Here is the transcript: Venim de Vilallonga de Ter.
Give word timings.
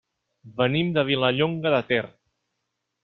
Venim 0.61 0.89
de 0.95 1.03
Vilallonga 1.09 1.75
de 1.75 1.83
Ter. 1.93 2.03